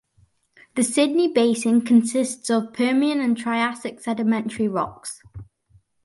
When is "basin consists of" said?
1.31-2.73